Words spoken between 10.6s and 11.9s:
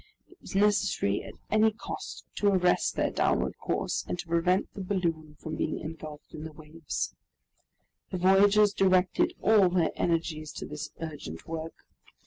this urgent work.